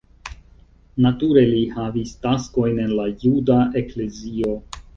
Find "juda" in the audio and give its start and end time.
3.27-3.61